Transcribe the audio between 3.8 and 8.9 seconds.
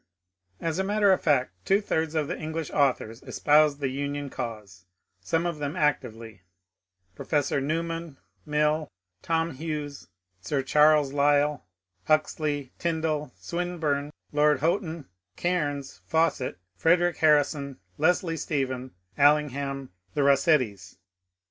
Union cause, some of them ac tively,— Professor Newman, Mill,